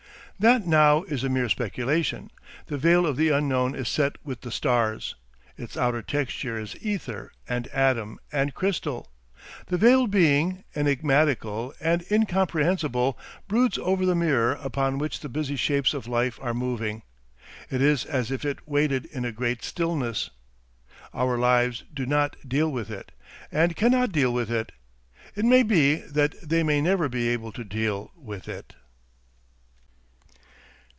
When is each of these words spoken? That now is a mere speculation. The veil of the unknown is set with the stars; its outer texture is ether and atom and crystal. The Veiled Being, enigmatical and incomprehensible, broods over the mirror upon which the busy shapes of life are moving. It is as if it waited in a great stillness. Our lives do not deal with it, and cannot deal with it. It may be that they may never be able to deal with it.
That 0.49 0.65
now 0.65 1.03
is 1.03 1.23
a 1.23 1.29
mere 1.29 1.49
speculation. 1.49 2.31
The 2.65 2.79
veil 2.79 3.05
of 3.05 3.15
the 3.15 3.29
unknown 3.29 3.75
is 3.75 3.87
set 3.87 4.15
with 4.25 4.41
the 4.41 4.51
stars; 4.51 5.13
its 5.55 5.77
outer 5.77 6.01
texture 6.01 6.59
is 6.59 6.75
ether 6.81 7.31
and 7.47 7.67
atom 7.67 8.17
and 8.31 8.51
crystal. 8.55 9.11
The 9.67 9.77
Veiled 9.77 10.09
Being, 10.09 10.63
enigmatical 10.75 11.75
and 11.79 12.03
incomprehensible, 12.09 13.19
broods 13.47 13.77
over 13.77 14.03
the 14.03 14.15
mirror 14.15 14.53
upon 14.53 14.97
which 14.97 15.19
the 15.19 15.29
busy 15.29 15.55
shapes 15.55 15.93
of 15.93 16.07
life 16.07 16.39
are 16.41 16.55
moving. 16.55 17.03
It 17.69 17.79
is 17.83 18.03
as 18.03 18.31
if 18.31 18.43
it 18.43 18.67
waited 18.67 19.05
in 19.05 19.23
a 19.25 19.31
great 19.31 19.63
stillness. 19.63 20.31
Our 21.13 21.37
lives 21.37 21.83
do 21.93 22.07
not 22.07 22.35
deal 22.47 22.71
with 22.71 22.89
it, 22.89 23.11
and 23.51 23.75
cannot 23.75 24.11
deal 24.11 24.33
with 24.33 24.49
it. 24.49 24.71
It 25.35 25.45
may 25.45 25.61
be 25.61 25.97
that 25.97 26.33
they 26.41 26.63
may 26.63 26.81
never 26.81 27.07
be 27.07 27.27
able 27.29 27.51
to 27.51 27.63
deal 27.63 28.09
with 28.15 28.47
it. 28.47 28.73